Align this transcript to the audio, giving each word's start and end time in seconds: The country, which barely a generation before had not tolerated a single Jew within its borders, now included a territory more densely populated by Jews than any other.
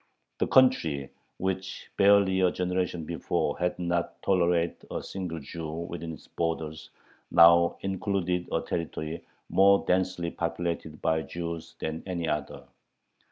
The 0.39 0.47
country, 0.47 1.11
which 1.37 1.91
barely 1.95 2.39
a 2.39 2.49
generation 2.51 3.05
before 3.05 3.59
had 3.59 3.77
not 3.77 4.19
tolerated 4.23 4.83
a 4.89 5.03
single 5.03 5.39
Jew 5.39 5.69
within 5.69 6.11
its 6.13 6.27
borders, 6.27 6.89
now 7.29 7.77
included 7.81 8.49
a 8.51 8.61
territory 8.63 9.23
more 9.47 9.85
densely 9.85 10.31
populated 10.31 11.03
by 11.03 11.21
Jews 11.21 11.75
than 11.77 12.01
any 12.07 12.27
other. 12.27 12.63